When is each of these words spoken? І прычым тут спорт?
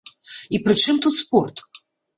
І 0.57 0.61
прычым 0.69 0.95
тут 1.07 1.13
спорт? 1.21 1.67